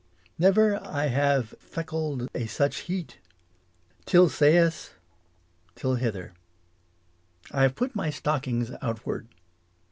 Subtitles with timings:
[0.39, 3.19] Never I have fecld a such heat
[4.07, 4.95] Till say us?
[5.75, 6.33] Till hither.
[7.51, 9.27] I have put my stockings outward.